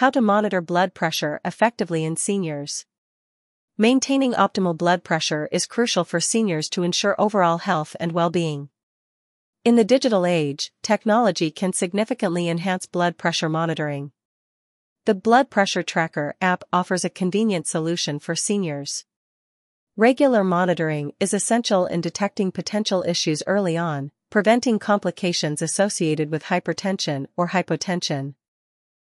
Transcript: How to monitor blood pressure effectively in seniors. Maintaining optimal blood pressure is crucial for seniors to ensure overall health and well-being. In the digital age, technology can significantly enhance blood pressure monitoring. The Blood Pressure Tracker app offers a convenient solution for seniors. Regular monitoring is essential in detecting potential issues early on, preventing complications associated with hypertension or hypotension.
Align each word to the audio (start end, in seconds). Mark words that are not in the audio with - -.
How 0.00 0.10
to 0.10 0.20
monitor 0.20 0.60
blood 0.60 0.92
pressure 0.92 1.40
effectively 1.42 2.04
in 2.04 2.16
seniors. 2.16 2.84
Maintaining 3.78 4.34
optimal 4.34 4.76
blood 4.76 5.02
pressure 5.02 5.48
is 5.50 5.64
crucial 5.64 6.04
for 6.04 6.20
seniors 6.20 6.68
to 6.68 6.82
ensure 6.82 7.18
overall 7.18 7.56
health 7.56 7.96
and 7.98 8.12
well-being. 8.12 8.68
In 9.64 9.76
the 9.76 9.84
digital 9.84 10.26
age, 10.26 10.70
technology 10.82 11.50
can 11.50 11.72
significantly 11.72 12.46
enhance 12.46 12.84
blood 12.84 13.16
pressure 13.16 13.48
monitoring. 13.48 14.12
The 15.06 15.14
Blood 15.14 15.48
Pressure 15.48 15.82
Tracker 15.82 16.34
app 16.42 16.62
offers 16.74 17.06
a 17.06 17.08
convenient 17.08 17.66
solution 17.66 18.18
for 18.18 18.36
seniors. 18.36 19.06
Regular 19.96 20.44
monitoring 20.44 21.14
is 21.18 21.32
essential 21.32 21.86
in 21.86 22.02
detecting 22.02 22.52
potential 22.52 23.02
issues 23.08 23.42
early 23.46 23.78
on, 23.78 24.10
preventing 24.28 24.78
complications 24.78 25.62
associated 25.62 26.30
with 26.30 26.44
hypertension 26.44 27.28
or 27.34 27.48
hypotension. 27.48 28.34